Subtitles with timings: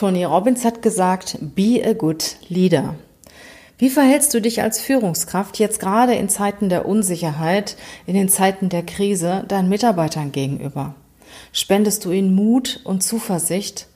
[0.00, 2.94] Tony Robbins hat gesagt, be a good leader.
[3.76, 7.76] Wie verhältst du dich als Führungskraft jetzt gerade in Zeiten der Unsicherheit,
[8.06, 10.94] in den Zeiten der Krise deinen Mitarbeitern gegenüber?
[11.52, 13.88] Spendest du ihnen Mut und Zuversicht?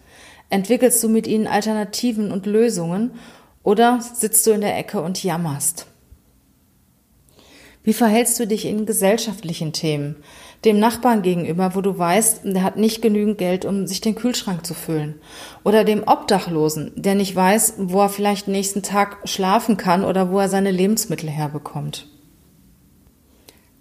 [0.50, 3.12] Entwickelst du mit ihnen Alternativen und Lösungen
[3.62, 5.86] oder sitzt du in der Ecke und jammerst?
[7.82, 10.16] Wie verhältst du dich in gesellschaftlichen Themen?
[10.64, 14.64] Dem Nachbarn gegenüber, wo du weißt, der hat nicht genügend Geld, um sich den Kühlschrank
[14.64, 15.16] zu füllen.
[15.62, 20.38] Oder dem Obdachlosen, der nicht weiß, wo er vielleicht nächsten Tag schlafen kann oder wo
[20.38, 22.06] er seine Lebensmittel herbekommt.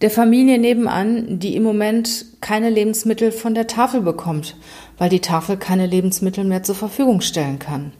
[0.01, 4.57] Der Familie nebenan, die im Moment keine Lebensmittel von der Tafel bekommt,
[4.97, 7.93] weil die Tafel keine Lebensmittel mehr zur Verfügung stellen kann.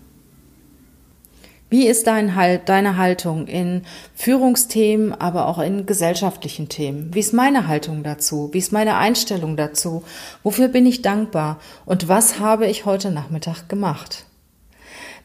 [1.73, 2.36] Wie ist dein
[2.68, 3.81] deine Haltung in
[4.14, 7.09] Führungsthemen, aber auch in gesellschaftlichen Themen?
[7.16, 8.50] Wie ist meine Haltung dazu?
[8.52, 10.04] Wie ist meine Einstellung dazu?
[10.44, 11.59] Wofür bin ich dankbar?
[11.88, 14.26] Und was habe ich heute Nachmittag gemacht?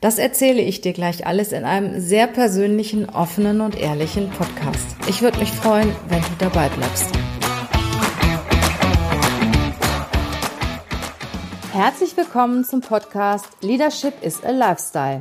[0.01, 4.97] Das erzähle ich dir gleich alles in einem sehr persönlichen, offenen und ehrlichen Podcast.
[5.07, 7.11] Ich würde mich freuen, wenn du dabei bleibst.
[11.75, 15.21] Herzlich willkommen zum Podcast Leadership is a Lifestyle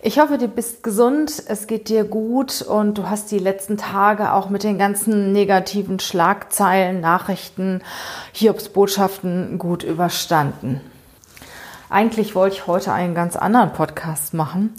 [0.00, 4.32] ich hoffe, du bist gesund, es geht dir gut und du hast die letzten Tage
[4.32, 7.82] auch mit den ganzen negativen Schlagzeilen, Nachrichten,
[8.32, 10.80] Hiobsbotschaften gut überstanden.
[11.90, 14.72] Eigentlich wollte ich heute einen ganz anderen Podcast machen,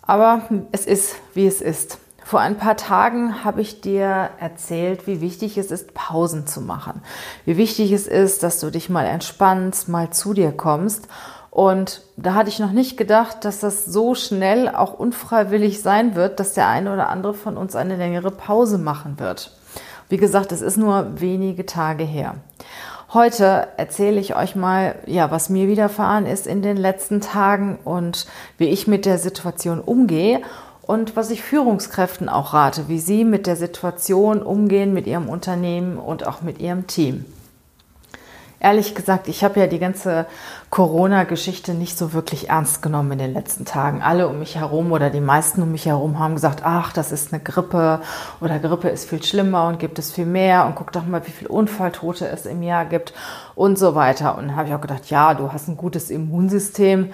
[0.00, 1.98] aber es ist, wie es ist.
[2.24, 7.02] Vor ein paar Tagen habe ich dir erzählt, wie wichtig es ist, Pausen zu machen.
[7.44, 11.08] Wie wichtig es ist, dass du dich mal entspannst, mal zu dir kommst
[11.54, 16.40] und da hatte ich noch nicht gedacht, dass das so schnell auch unfreiwillig sein wird,
[16.40, 19.52] dass der eine oder andere von uns eine längere Pause machen wird.
[20.08, 22.34] Wie gesagt, es ist nur wenige Tage her.
[23.12, 28.26] Heute erzähle ich euch mal, ja, was mir widerfahren ist in den letzten Tagen und
[28.58, 30.42] wie ich mit der Situation umgehe
[30.82, 35.98] und was ich Führungskräften auch rate, wie sie mit der Situation umgehen, mit ihrem Unternehmen
[35.98, 37.24] und auch mit ihrem Team
[38.60, 40.26] ehrlich gesagt, ich habe ja die ganze
[40.70, 44.02] Corona-Geschichte nicht so wirklich ernst genommen in den letzten Tagen.
[44.02, 47.32] Alle um mich herum oder die meisten um mich herum haben gesagt, ach, das ist
[47.32, 48.00] eine Grippe
[48.40, 51.30] oder Grippe ist viel schlimmer und gibt es viel mehr und guck doch mal, wie
[51.30, 53.12] viele Unfalltote es im Jahr gibt
[53.54, 54.36] und so weiter.
[54.38, 57.12] Und habe ich auch gedacht, ja, du hast ein gutes Immunsystem,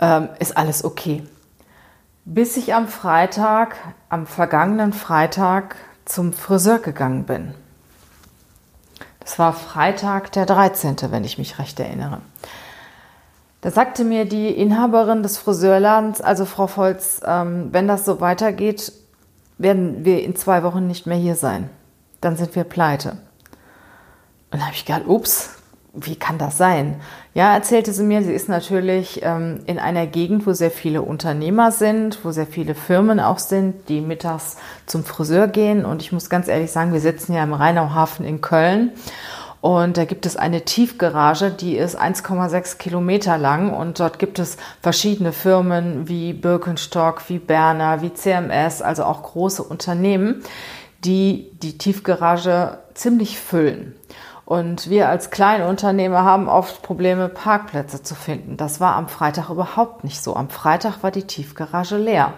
[0.00, 1.22] ähm, ist alles okay.
[2.24, 3.76] Bis ich am Freitag,
[4.08, 7.54] am vergangenen Freitag zum Friseur gegangen bin.
[9.22, 12.20] Das war Freitag der 13., wenn ich mich recht erinnere.
[13.60, 18.92] Da sagte mir die Inhaberin des Friseurladens, also Frau Volz, ähm, wenn das so weitergeht,
[19.58, 21.70] werden wir in zwei Wochen nicht mehr hier sein.
[22.20, 23.10] Dann sind wir pleite.
[24.50, 25.61] Und dann habe ich gedacht, ups,
[25.94, 27.00] wie kann das sein?
[27.34, 31.70] Ja, erzählte sie mir, sie ist natürlich ähm, in einer Gegend, wo sehr viele Unternehmer
[31.70, 35.84] sind, wo sehr viele Firmen auch sind, die mittags zum Friseur gehen.
[35.84, 38.92] Und ich muss ganz ehrlich sagen, wir sitzen ja im Rheinauhafen in Köln.
[39.60, 44.56] Und da gibt es eine Tiefgarage, die ist 1,6 Kilometer lang und dort gibt es
[44.80, 50.42] verschiedene Firmen wie Birkenstock, wie Berner, wie CMS, also auch große Unternehmen,
[51.04, 53.94] die die Tiefgarage ziemlich füllen.
[54.52, 58.58] Und wir als Kleinunternehmer haben oft Probleme, Parkplätze zu finden.
[58.58, 60.36] Das war am Freitag überhaupt nicht so.
[60.36, 62.34] Am Freitag war die Tiefgarage leer.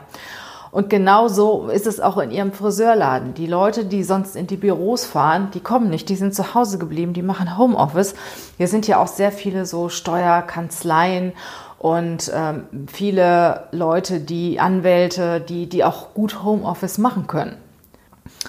[0.70, 3.34] Und genau so ist es auch in ihrem Friseurladen.
[3.34, 6.78] Die Leute, die sonst in die Büros fahren, die kommen nicht, die sind zu Hause
[6.78, 8.14] geblieben, die machen Homeoffice.
[8.58, 11.32] Hier sind ja auch sehr viele so Steuerkanzleien
[11.80, 17.56] und ähm, viele Leute, die Anwälte, die, die auch gut Homeoffice machen können.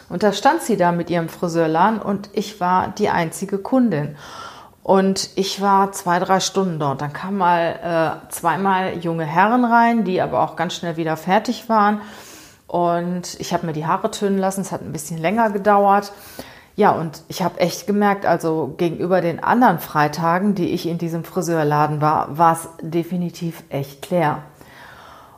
[0.09, 4.15] Und da stand sie da mit ihrem Friseurladen und ich war die einzige Kundin.
[4.83, 7.01] Und ich war zwei, drei Stunden dort.
[7.01, 11.69] Dann kamen mal äh, zweimal junge Herren rein, die aber auch ganz schnell wieder fertig
[11.69, 12.01] waren.
[12.67, 14.61] Und ich habe mir die Haare tönen lassen.
[14.61, 16.11] Es hat ein bisschen länger gedauert.
[16.75, 21.23] Ja, und ich habe echt gemerkt, also gegenüber den anderen Freitagen, die ich in diesem
[21.23, 24.43] Friseurladen war, war es definitiv echt leer.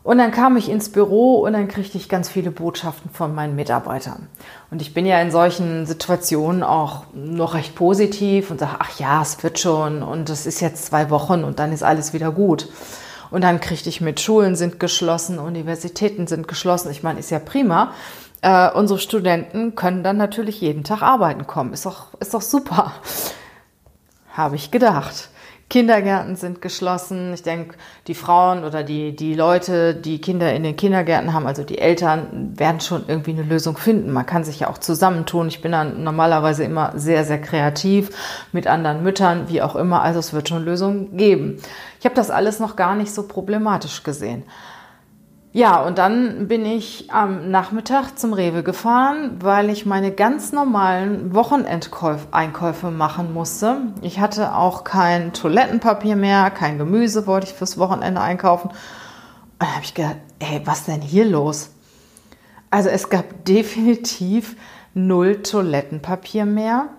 [0.08, 3.58] Und dann kam ich ins Büro und dann kriegte ich ganz viele Botschaften von meinen
[3.58, 4.30] Mitarbeitern.
[4.72, 9.22] Und ich bin ja in solchen Situationen auch noch recht positiv und sage, ach ja,
[9.22, 12.70] es wird schon und es ist jetzt zwei Wochen und dann ist alles wieder gut.
[13.32, 16.90] Und dann kriegte ich mit, Schulen sind geschlossen, Universitäten sind geschlossen.
[16.90, 17.92] Ich meine, ist ja prima.
[18.42, 21.74] Äh, unsere Studenten können dann natürlich jeden Tag arbeiten kommen.
[21.74, 22.94] Ist doch, ist doch super.
[24.32, 25.32] Habe ich gedacht.
[25.70, 27.34] Kindergärten sind geschlossen.
[27.34, 27.76] Ich denke,
[28.08, 32.54] die Frauen oder die, die Leute, die Kinder in den Kindergärten haben, also die Eltern,
[32.58, 34.12] werden schon irgendwie eine Lösung finden.
[34.12, 35.50] Man kann sich ja auch zusammentun.
[35.50, 38.12] Ich bin dann normalerweise immer sehr, sehr kreativ
[38.54, 40.02] mit anderen Müttern, wie auch immer.
[40.02, 41.58] Also es wird schon Lösungen geben.
[42.00, 44.44] Ich habe das alles noch gar nicht so problematisch gesehen.
[45.58, 51.34] Ja, und dann bin ich am Nachmittag zum Rewe gefahren, weil ich meine ganz normalen
[51.34, 53.78] Wochenendeinkäufe machen musste.
[54.04, 58.68] Ich hatte auch kein Toilettenpapier mehr, kein Gemüse wollte ich fürs Wochenende einkaufen.
[58.68, 58.78] Und
[59.58, 61.72] dann habe ich gedacht, ey, was denn hier los?
[62.70, 64.58] Also es gab definitiv
[64.94, 66.90] null Toilettenpapier mehr.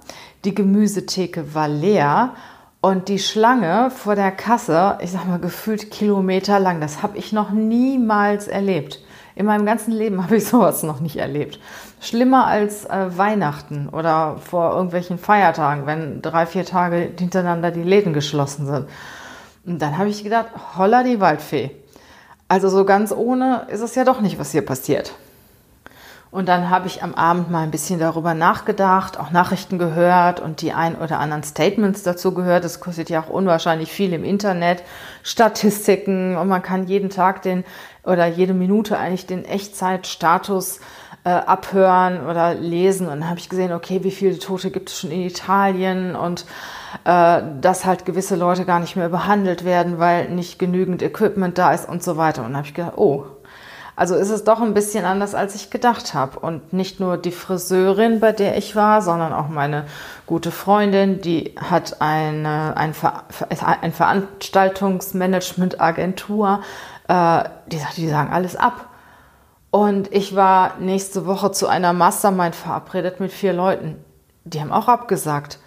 [0.45, 2.35] Die Gemüsetheke war leer
[2.81, 7.33] und die Schlange vor der Kasse, ich sag mal gefühlt Kilometer lang, das habe ich
[7.33, 9.01] noch niemals erlebt.
[9.35, 11.61] In meinem ganzen Leben habe ich sowas noch nicht erlebt.
[12.01, 18.13] Schlimmer als äh, Weihnachten oder vor irgendwelchen Feiertagen, wenn drei, vier Tage hintereinander die Läden
[18.13, 18.89] geschlossen sind.
[19.67, 21.71] Und dann habe ich gedacht, holla die Waldfee.
[22.49, 25.13] Also so ganz ohne ist es ja doch nicht, was hier passiert.
[26.31, 30.61] Und dann habe ich am Abend mal ein bisschen darüber nachgedacht, auch Nachrichten gehört und
[30.61, 32.65] die ein oder anderen Statements dazu gehört.
[32.65, 34.83] Das kostet ja auch unwahrscheinlich viel im Internet,
[35.23, 37.65] Statistiken und man kann jeden Tag den
[38.05, 40.81] oder jede Minute eigentlich den Echtzeitstatus
[41.25, 43.07] äh, abhören oder lesen.
[43.07, 46.45] Und dann habe ich gesehen, okay, wie viele Tote gibt es schon in Italien und
[47.05, 51.73] äh, dass halt gewisse Leute gar nicht mehr behandelt werden, weil nicht genügend Equipment da
[51.73, 52.43] ist und so weiter.
[52.43, 53.25] Und dann habe ich gedacht, oh,
[53.99, 56.39] also ist es doch ein bisschen anders, als ich gedacht habe.
[56.39, 59.87] Und nicht nur die Friseurin, bei der ich war, sondern auch meine
[60.25, 63.25] gute Freundin, die hat eine, ein, Ver
[63.83, 66.61] ein Veranstaltungsmanagement-Agentur.
[67.09, 68.87] Äh, die die sagen alles ab.
[69.71, 73.97] Und ich war nächste Woche zu einer Mastermind verabredet mit vier Leuten.
[74.45, 75.59] Die haben auch abgesagt.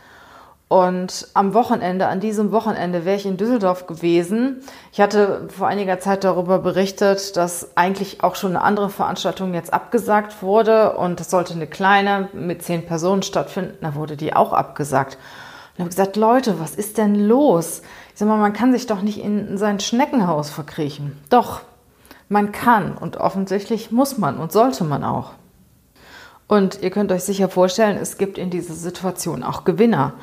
[0.72, 4.62] Und am Wochenende, an diesem Wochenende wäre ich in Düsseldorf gewesen.
[4.94, 9.74] Ich hatte vor einiger Zeit darüber berichtet, dass eigentlich auch schon eine andere Veranstaltung jetzt
[9.74, 13.80] abgesagt wurde und es sollte eine kleine mit zehn Personen stattfinden.
[13.82, 15.16] Da wurde die auch abgesagt.
[15.16, 17.82] Und ich habe gesagt, Leute, was ist denn los?
[18.14, 21.20] Ich sag mal, man kann sich doch nicht in sein Schneckenhaus verkriechen.
[21.30, 21.64] Doch,
[22.30, 25.32] man kann und offensichtlich muss man und sollte man auch.
[26.51, 30.15] Und ihr könnt euch sicher vorstellen, es gibt in dieser Situation auch Gewinner.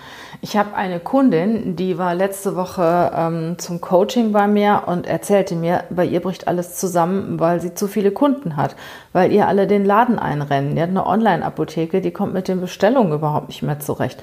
[0.43, 5.57] Ich habe eine Kundin, die war letzte Woche ähm, zum Coaching bei mir und erzählte
[5.57, 8.77] mir, bei ihr bricht alles zusammen, weil sie zu viele Kunden hat,
[9.15, 10.75] weil ihr alle den Laden einrennen.
[10.77, 14.23] Die hat eine Online-Apotheke, die kommt mit den Bestellungen überhaupt nicht mehr zurecht.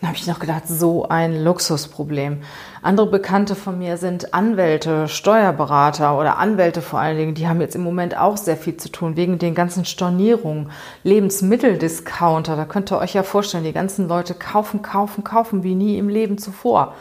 [0.00, 2.42] Dann habe ich noch gedacht, so ein Luxusproblem.
[2.82, 7.34] Andere Bekannte von mir sind Anwälte, Steuerberater oder Anwälte vor allen Dingen.
[7.34, 10.70] Die haben jetzt im Moment auch sehr viel zu tun wegen den ganzen Stornierungen.
[11.02, 15.98] Lebensmitteldiscounter, da könnt ihr euch ja vorstellen, die ganzen Leute kaufen, kaufen, kaufen wie nie
[15.98, 16.94] im Leben zuvor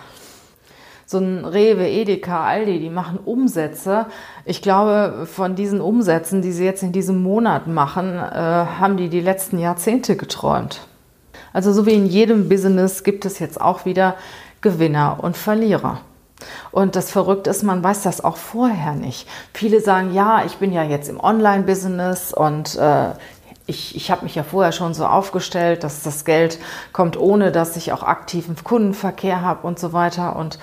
[1.09, 4.07] so ein Rewe, Edeka, Aldi, die machen Umsätze.
[4.43, 9.07] Ich glaube, von diesen Umsätzen, die sie jetzt in diesem Monat machen, äh, haben die
[9.07, 10.86] die letzten Jahrzehnte geträumt.
[11.57, 14.13] Also so wie in jedem Business gibt es jetzt auch wieder
[14.61, 16.01] Gewinner und Verlierer.
[16.69, 19.27] Und das Verrückte ist, man weiß das auch vorher nicht.
[19.55, 23.07] Viele sagen, ja, ich bin ja jetzt im Online-Business und äh,
[23.65, 26.59] ich, ich habe mich ja vorher schon so aufgestellt, dass das Geld
[26.93, 30.59] kommt, ohne dass ich auch aktiven Kundenverkehr habe und so weiter und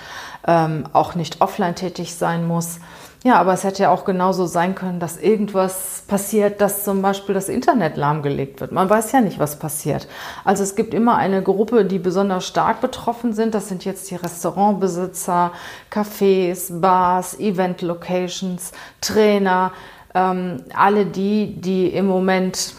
[0.46, 2.78] ähm, auch nicht offline tätig sein muss.
[3.26, 7.34] Ja, aber es hätte ja auch genauso sein können, dass irgendwas passiert, dass zum Beispiel
[7.34, 8.70] das Internet lahmgelegt wird.
[8.70, 10.08] Man weiß ja nicht, was passiert.
[10.44, 13.54] Also es gibt immer eine Gruppe, die besonders stark betroffen sind.
[13.54, 15.52] Das sind jetzt die Restaurantbesitzer,
[15.90, 19.72] Cafés, Bars, Event-Locations, Trainer,
[20.14, 22.74] ähm, alle die, die im Moment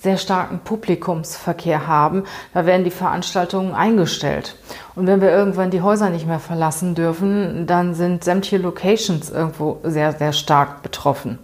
[0.00, 4.56] sehr starken Publikumsverkehr haben, da werden die Veranstaltungen eingestellt.
[4.94, 9.78] Und wenn wir irgendwann die Häuser nicht mehr verlassen dürfen, dann sind sämtliche Locations irgendwo
[9.82, 11.38] sehr, sehr stark betroffen.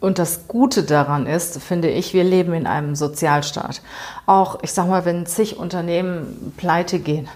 [0.00, 3.82] Und das Gute daran ist, finde ich, wir leben in einem Sozialstaat.
[4.26, 7.28] Auch, ich sag mal, wenn zig Unternehmen pleite gehen,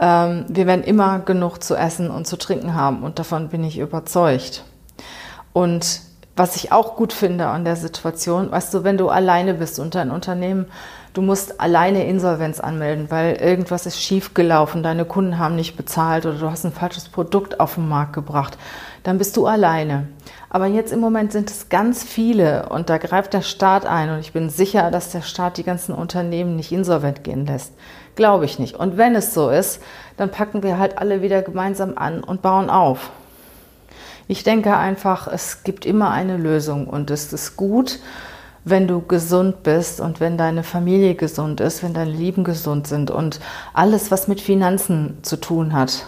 [0.00, 3.02] ähm, wir werden immer genug zu essen und zu trinken haben.
[3.02, 4.64] Und davon bin ich überzeugt.
[5.52, 6.00] Und
[6.36, 9.94] was ich auch gut finde an der Situation, weißt du, wenn du alleine bist und
[9.94, 10.66] dein Unternehmen,
[11.12, 16.36] du musst alleine Insolvenz anmelden, weil irgendwas ist schiefgelaufen, deine Kunden haben nicht bezahlt oder
[16.36, 18.58] du hast ein falsches Produkt auf den Markt gebracht,
[19.04, 20.08] dann bist du alleine.
[20.50, 24.18] Aber jetzt im Moment sind es ganz viele und da greift der Staat ein und
[24.18, 27.74] ich bin sicher, dass der Staat die ganzen Unternehmen nicht insolvent gehen lässt.
[28.16, 28.76] Glaube ich nicht.
[28.76, 29.80] Und wenn es so ist,
[30.16, 33.10] dann packen wir halt alle wieder gemeinsam an und bauen auf.
[34.26, 37.98] Ich denke einfach, es gibt immer eine Lösung und es ist gut,
[38.64, 43.10] wenn du gesund bist und wenn deine Familie gesund ist, wenn deine Lieben gesund sind
[43.10, 43.40] und
[43.74, 46.06] alles, was mit Finanzen zu tun hat,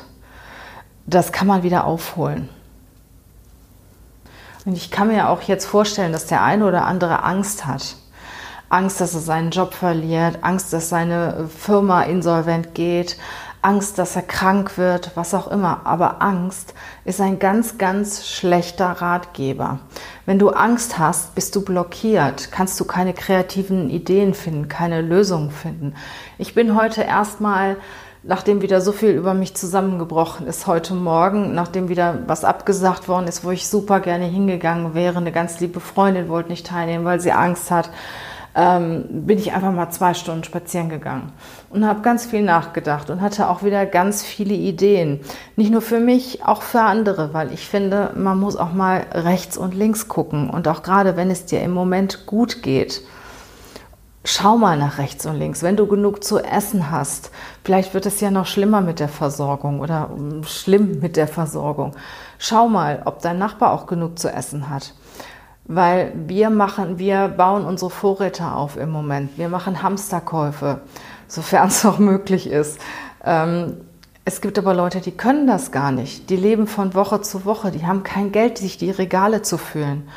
[1.06, 2.48] das kann man wieder aufholen.
[4.64, 7.96] Und ich kann mir auch jetzt vorstellen, dass der eine oder andere Angst hat.
[8.68, 13.16] Angst, dass er seinen Job verliert, Angst, dass seine Firma insolvent geht,
[13.66, 15.80] Angst, dass er krank wird, was auch immer.
[15.84, 16.72] Aber Angst
[17.04, 19.80] ist ein ganz, ganz schlechter Ratgeber.
[20.24, 25.50] Wenn du Angst hast, bist du blockiert, kannst du keine kreativen Ideen finden, keine Lösungen
[25.50, 25.94] finden.
[26.38, 27.76] Ich bin heute erstmal
[28.22, 33.28] nachdem wieder so viel über mich zusammengebrochen ist heute Morgen, nachdem wieder was abgesagt worden
[33.28, 37.20] ist, wo ich super gerne hingegangen wäre, eine ganz liebe Freundin wollte nicht teilnehmen, weil
[37.20, 37.90] sie Angst hat,
[38.56, 41.32] ähm, bin ich einfach mal zwei Stunden spazieren gegangen
[41.70, 45.20] und habe ganz viel nachgedacht und hatte auch wieder ganz viele Ideen.
[45.56, 49.56] Nicht nur für mich, auch für andere, weil ich finde, man muss auch mal rechts
[49.56, 53.02] und links gucken und auch gerade wenn es dir im Moment gut geht.
[54.24, 57.30] Schau mal nach rechts und links, wenn du genug zu essen hast.
[57.62, 61.92] Vielleicht wird es ja noch schlimmer mit der Versorgung oder ähm, schlimm mit der Versorgung.
[62.38, 64.94] Schau mal, ob dein Nachbar auch genug zu essen hat
[65.68, 69.36] weil wir machen, wir bauen unsere Vorräte auf im Moment.
[69.36, 70.80] Wir machen Hamsterkäufe,
[71.28, 72.78] sofern es noch möglich ist.
[73.24, 73.78] Ähm,
[74.24, 76.30] es gibt aber Leute, die können das gar nicht.
[76.30, 77.70] Die leben von Woche zu Woche.
[77.70, 80.08] Die haben kein Geld, sich die Regale zu füllen.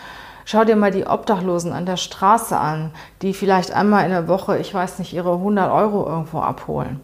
[0.46, 4.58] Schau dir mal die Obdachlosen an der Straße an, die vielleicht einmal in der Woche,
[4.58, 7.02] ich weiß nicht, ihre 100 Euro irgendwo abholen.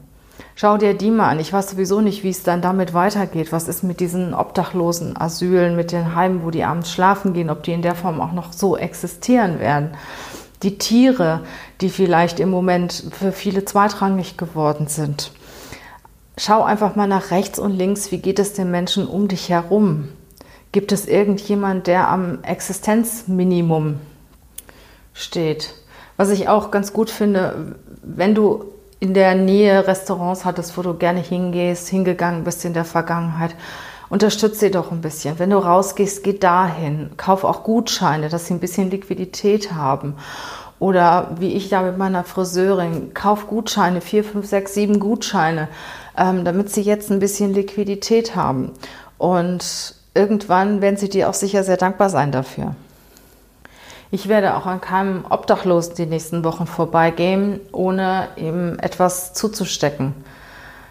[0.55, 1.39] Schau dir die mal an.
[1.39, 3.51] Ich weiß sowieso nicht, wie es dann damit weitergeht.
[3.51, 7.61] Was ist mit diesen obdachlosen Asylen, mit den Heimen, wo die abends schlafen gehen, ob
[7.61, 9.91] die in der Form auch noch so existieren werden.
[10.63, 11.41] Die Tiere,
[11.81, 15.31] die vielleicht im Moment für viele zweitrangig geworden sind.
[16.37, 20.09] Schau einfach mal nach rechts und links, wie geht es den Menschen um dich herum?
[20.71, 23.99] Gibt es irgendjemand, der am Existenzminimum
[25.13, 25.73] steht?
[26.17, 28.65] Was ich auch ganz gut finde, wenn du
[28.99, 33.55] in der Nähe Restaurants hattest, wo du gerne hingehst, hingegangen bist in der Vergangenheit,
[34.09, 35.39] unterstütze sie doch ein bisschen.
[35.39, 37.11] Wenn du rausgehst, geh dahin.
[37.17, 40.15] Kauf auch Gutscheine, dass sie ein bisschen Liquidität haben.
[40.79, 45.69] Oder wie ich da mit meiner Friseurin, kauf Gutscheine, vier, fünf, sechs, sieben Gutscheine,
[46.17, 48.71] ähm, damit sie jetzt ein bisschen Liquidität haben.
[49.17, 52.75] Und irgendwann werden sie dir auch sicher sehr dankbar sein dafür.
[54.11, 60.13] Ich werde auch an keinem Obdachlosen die nächsten Wochen vorbeigehen, ohne ihm etwas zuzustecken.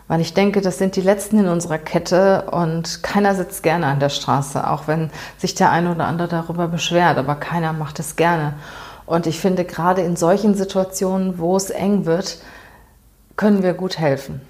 [0.07, 4.01] Weil ich denke, das sind die Letzten in unserer Kette und keiner sitzt gerne an
[4.01, 8.17] der Straße, auch wenn sich der eine oder andere darüber beschwert, aber keiner macht es
[8.17, 8.55] gerne.
[9.07, 12.39] Und ich finde, gerade in solchen Situationen, wo es eng wird,
[13.37, 14.41] können wir gut helfen.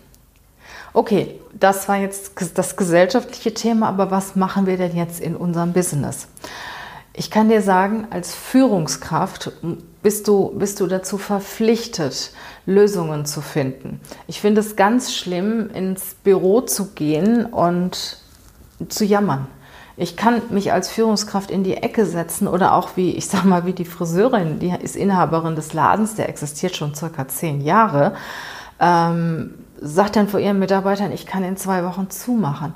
[0.93, 5.73] Okay, das war jetzt das gesellschaftliche Thema, aber was machen wir denn jetzt in unserem
[5.73, 6.29] Business?
[7.13, 9.53] Ich kann dir sagen, als Führungskraft
[10.05, 12.33] bist du, bist du dazu verpflichtet,
[12.67, 14.03] Lösungen zu finden.
[14.27, 18.19] Ich finde es ganz schlimm, ins Büro zu gehen und
[18.91, 19.47] zu jammern.
[19.97, 23.65] Ich kann mich als Führungskraft in die Ecke setzen oder auch wie, ich sag mal,
[23.65, 28.15] wie die Friseurin, die ist Inhaberin des Ladens, der existiert schon circa zehn Jahre,
[28.81, 32.75] ähm, sagt dann vor ihren Mitarbeitern, ich kann in zwei Wochen zumachen.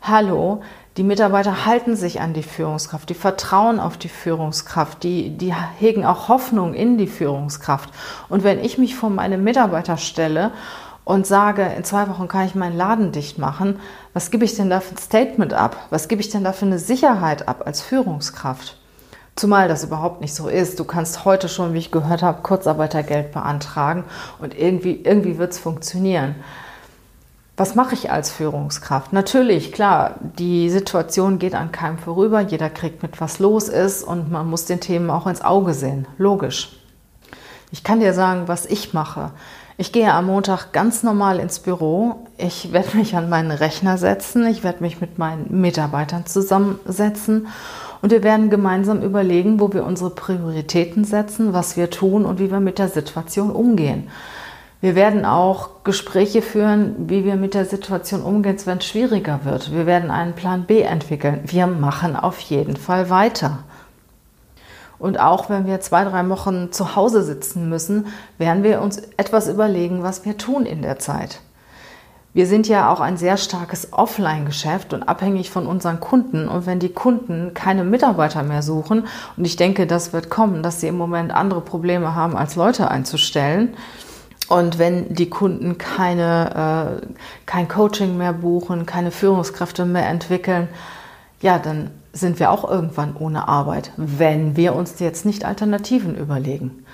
[0.00, 0.62] Hallo,
[0.98, 6.04] die Mitarbeiter halten sich an die Führungskraft, die vertrauen auf die Führungskraft, die, die hegen
[6.04, 7.90] auch Hoffnung in die Führungskraft.
[8.28, 10.50] Und wenn ich mich vor meine Mitarbeiter stelle
[11.04, 13.78] und sage, in zwei Wochen kann ich meinen Laden dicht machen,
[14.12, 15.76] was gebe ich denn da für ein Statement ab?
[15.90, 18.76] Was gebe ich denn da für eine Sicherheit ab als Führungskraft?
[19.36, 20.80] Zumal das überhaupt nicht so ist.
[20.80, 24.02] Du kannst heute schon, wie ich gehört habe, Kurzarbeitergeld beantragen
[24.40, 26.34] und irgendwie, irgendwie wird es funktionieren.
[27.58, 29.12] Was mache ich als Führungskraft?
[29.12, 32.40] Natürlich, klar, die Situation geht an keinem vorüber.
[32.40, 36.06] Jeder kriegt mit, was los ist und man muss den Themen auch ins Auge sehen.
[36.18, 36.78] Logisch.
[37.72, 39.32] Ich kann dir sagen, was ich mache.
[39.76, 42.28] Ich gehe am Montag ganz normal ins Büro.
[42.36, 44.46] Ich werde mich an meinen Rechner setzen.
[44.46, 47.48] Ich werde mich mit meinen Mitarbeitern zusammensetzen.
[48.02, 52.52] Und wir werden gemeinsam überlegen, wo wir unsere Prioritäten setzen, was wir tun und wie
[52.52, 54.08] wir mit der Situation umgehen.
[54.80, 59.72] Wir werden auch Gespräche führen, wie wir mit der Situation umgehen, wenn es schwieriger wird.
[59.72, 61.40] Wir werden einen Plan B entwickeln.
[61.46, 63.64] Wir machen auf jeden Fall weiter.
[65.00, 68.06] Und auch wenn wir zwei, drei Wochen zu Hause sitzen müssen,
[68.36, 71.40] werden wir uns etwas überlegen, was wir tun in der Zeit.
[72.32, 76.46] Wir sind ja auch ein sehr starkes Offline-Geschäft und abhängig von unseren Kunden.
[76.46, 79.06] Und wenn die Kunden keine Mitarbeiter mehr suchen,
[79.36, 82.90] und ich denke, das wird kommen, dass sie im Moment andere Probleme haben, als Leute
[82.90, 83.74] einzustellen,
[84.48, 87.06] und wenn die Kunden keine, äh,
[87.46, 90.68] kein Coaching mehr buchen, keine Führungskräfte mehr entwickeln,
[91.40, 96.84] ja, dann sind wir auch irgendwann ohne Arbeit, wenn wir uns jetzt nicht Alternativen überlegen.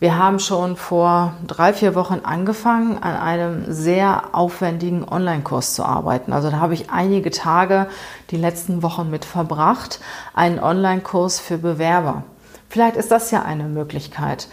[0.00, 6.32] Wir haben schon vor drei, vier Wochen angefangen, an einem sehr aufwendigen Online-Kurs zu arbeiten.
[6.32, 7.86] Also da habe ich einige Tage
[8.30, 10.00] die letzten Wochen mit verbracht,
[10.34, 12.24] einen Online-Kurs für Bewerber.
[12.68, 14.48] Vielleicht ist das ja eine Möglichkeit,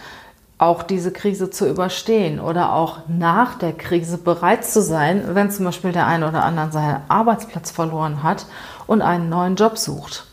[0.62, 5.64] auch diese Krise zu überstehen oder auch nach der Krise bereit zu sein, wenn zum
[5.64, 8.46] Beispiel der eine oder andere seinen Arbeitsplatz verloren hat
[8.86, 10.24] und einen neuen Job sucht.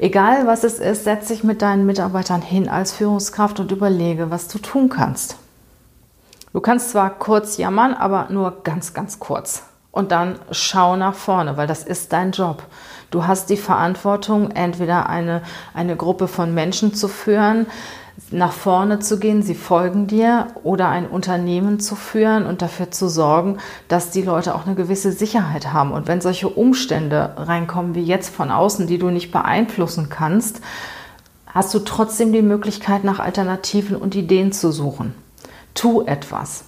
[0.00, 4.48] Egal was es ist, setz dich mit deinen Mitarbeitern hin als Führungskraft und überlege, was
[4.48, 5.36] du tun kannst.
[6.52, 9.62] Du kannst zwar kurz jammern, aber nur ganz, ganz kurz.
[9.92, 12.64] Und dann schau nach vorne, weil das ist dein Job.
[13.12, 15.42] Du hast die Verantwortung, entweder eine,
[15.74, 17.66] eine Gruppe von Menschen zu führen,
[18.30, 23.08] nach vorne zu gehen, sie folgen dir oder ein Unternehmen zu führen und dafür zu
[23.08, 23.58] sorgen,
[23.88, 25.92] dass die Leute auch eine gewisse Sicherheit haben.
[25.92, 30.60] Und wenn solche Umstände reinkommen wie jetzt von außen, die du nicht beeinflussen kannst,
[31.46, 35.14] hast du trotzdem die Möglichkeit, nach Alternativen und Ideen zu suchen.
[35.74, 36.64] Tu etwas.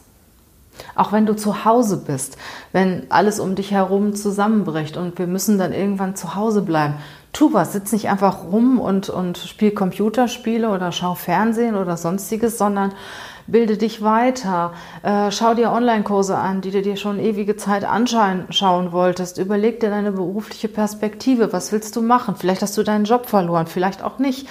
[0.95, 2.39] Auch wenn du zu Hause bist,
[2.73, 6.95] wenn alles um dich herum zusammenbricht und wir müssen dann irgendwann zu Hause bleiben,
[7.33, 12.59] tu was, sitz nicht einfach rum und, und spiel Computerspiele oder schau Fernsehen oder sonstiges,
[12.59, 12.93] sondern
[13.47, 14.73] bilde dich weiter,
[15.03, 19.91] äh, schau dir Online-Kurse an, die du dir schon ewige Zeit anschauen wolltest, überleg dir
[19.91, 22.37] deine berufliche Perspektive, was willst du machen?
[22.37, 24.47] Vielleicht hast du deinen Job verloren, vielleicht auch nicht.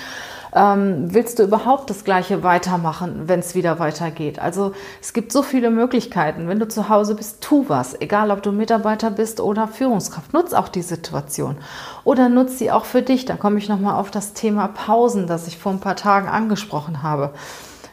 [0.53, 4.39] Ähm, willst du überhaupt das Gleiche weitermachen, wenn es wieder weitergeht?
[4.39, 6.47] Also es gibt so viele Möglichkeiten.
[6.47, 7.99] Wenn du zu Hause bist, tu was.
[8.01, 10.33] Egal, ob du Mitarbeiter bist oder Führungskraft.
[10.33, 11.55] Nutz auch die Situation.
[12.03, 13.25] Oder nutz sie auch für dich.
[13.25, 17.01] Da komme ich nochmal auf das Thema Pausen, das ich vor ein paar Tagen angesprochen
[17.01, 17.33] habe.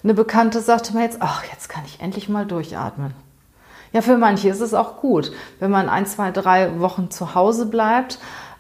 [0.03, 3.15] Eine Bekannte sagte mir jetzt, ach, jetzt kann ich endlich mal durchatmen.
[3.93, 7.67] Ja, für manche ist es auch gut, wenn man ein, zwei, drei Wochen zu Hause
[7.67, 8.19] bleibt.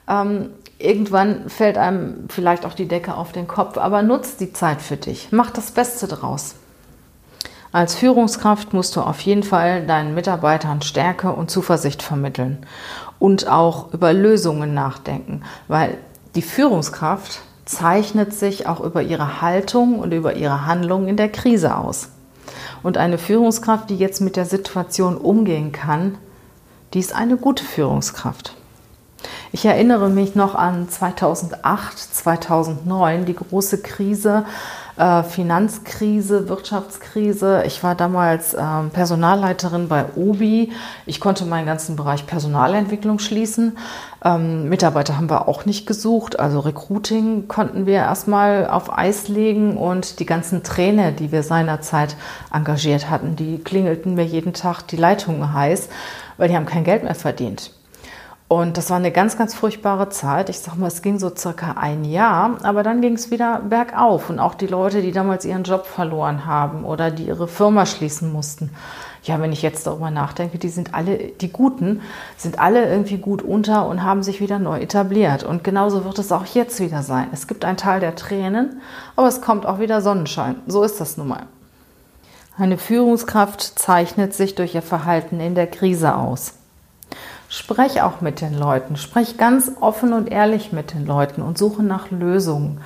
[0.08, 0.50] Ähm,
[0.80, 4.96] Irgendwann fällt einem vielleicht auch die Decke auf den Kopf, aber nutzt die Zeit für
[4.96, 5.28] dich.
[5.32, 6.54] Mach das Beste draus.
[7.72, 12.58] Als Führungskraft musst du auf jeden Fall deinen Mitarbeitern Stärke und Zuversicht vermitteln
[13.18, 15.98] und auch über Lösungen nachdenken, weil
[16.36, 21.76] die Führungskraft zeichnet sich auch über ihre Haltung und über ihre Handlungen in der Krise
[21.76, 22.08] aus.
[22.84, 26.16] Und eine Führungskraft, die jetzt mit der Situation umgehen kann,
[26.94, 28.54] die ist eine gute Führungskraft.
[29.50, 34.44] Ich erinnere mich noch an 2008, 2009, die große Krise,
[34.98, 37.62] äh, Finanzkrise, Wirtschaftskrise.
[37.64, 40.70] Ich war damals äh, Personalleiterin bei OBI.
[41.06, 43.78] Ich konnte meinen ganzen Bereich Personalentwicklung schließen.
[44.22, 46.38] Ähm, Mitarbeiter haben wir auch nicht gesucht.
[46.38, 52.16] Also Recruiting konnten wir erstmal auf Eis legen und die ganzen Trainer, die wir seinerzeit
[52.52, 55.88] engagiert hatten, die klingelten mir jeden Tag die Leitungen heiß,
[56.36, 57.70] weil die haben kein Geld mehr verdient.
[58.48, 60.48] Und das war eine ganz, ganz furchtbare Zeit.
[60.48, 64.30] Ich sag mal, es ging so circa ein Jahr, aber dann ging es wieder bergauf.
[64.30, 68.32] Und auch die Leute, die damals ihren Job verloren haben oder die ihre Firma schließen
[68.32, 68.70] mussten.
[69.22, 72.00] Ja, wenn ich jetzt darüber nachdenke, die sind alle, die Guten,
[72.38, 75.44] sind alle irgendwie gut unter und haben sich wieder neu etabliert.
[75.44, 77.28] Und genauso wird es auch jetzt wieder sein.
[77.32, 78.80] Es gibt einen Teil der Tränen,
[79.14, 80.56] aber es kommt auch wieder Sonnenschein.
[80.66, 81.42] So ist das nun mal.
[82.56, 86.54] Eine Führungskraft zeichnet sich durch ihr Verhalten in der Krise aus.
[87.48, 88.96] Sprech auch mit den Leuten.
[88.96, 92.80] Sprech ganz offen und ehrlich mit den Leuten und suche nach Lösungen.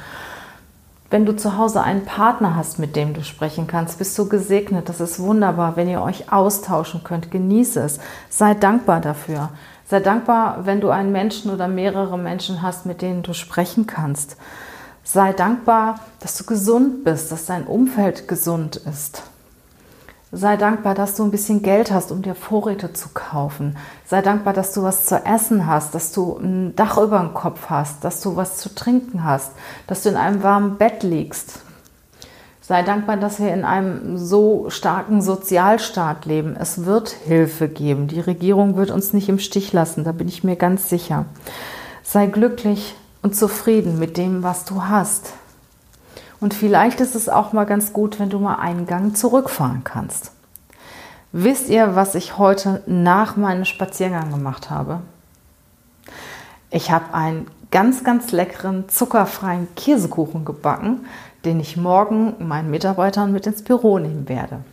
[1.11, 4.89] Wenn du zu Hause einen Partner hast, mit dem du sprechen kannst, bist du gesegnet.
[4.89, 7.31] Das ist wunderbar, wenn ihr euch austauschen könnt.
[7.31, 7.99] Genieße es.
[8.31, 9.51] Sei dankbar dafür.
[9.85, 14.37] Sei dankbar, wenn du einen Menschen oder mehrere Menschen hast, mit denen du sprechen kannst.
[15.03, 19.25] Sei dankbar, dass du gesund bist, dass dein Umfeld gesund ist.
[20.35, 23.77] Sei dankbar, dass du ein bisschen Geld hast, um dir Vorräte zu kaufen.
[24.07, 27.69] Sei dankbar, dass du was zu essen hast, dass du ein Dach über dem Kopf
[27.69, 29.53] hast, dass du was zu trinken hast,
[29.87, 31.61] dass du in einem warmen Bett liegst.
[32.63, 36.57] Sei dankbar, dass wir in einem so starken Sozialstaat leben.
[36.59, 38.09] Es wird Hilfe geben.
[38.09, 41.27] Die Regierung wird uns nicht im Stich lassen, da bin ich mir ganz sicher.
[42.03, 45.35] Sei glücklich und zufrieden mit dem, was du hast.
[46.43, 50.33] Und vielleicht ist es auch mal ganz gut, wenn du mal einen Gang zurückfahren kannst.
[51.31, 55.03] Wisst ihr, was ich heute nach meinem Spaziergang gemacht habe?
[56.69, 61.07] Ich habe einen ganz, ganz leckeren, zuckerfreien Käsekuchen gebacken,
[61.45, 64.65] den ich morgen meinen Mitarbeitern mit ins Büro nehmen werde.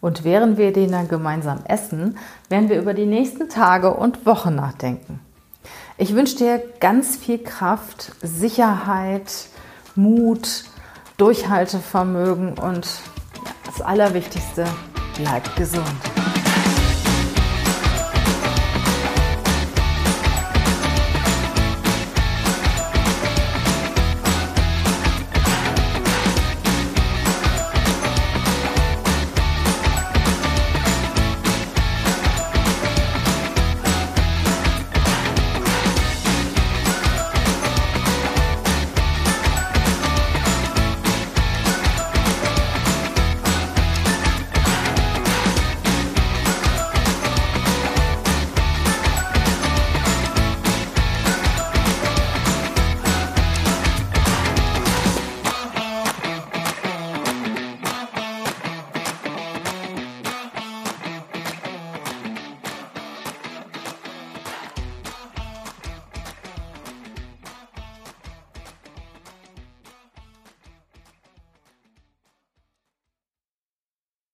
[0.00, 2.18] Und während wir den dann gemeinsam essen,
[2.48, 5.20] werden wir über die nächsten Tage und Wochen nachdenken.
[5.96, 9.30] Ich wünsche dir ganz viel Kraft, Sicherheit,
[9.96, 10.64] Mut,
[11.16, 12.88] Durchhaltevermögen und
[13.66, 14.66] das Allerwichtigste,
[15.16, 16.13] bleib gesund.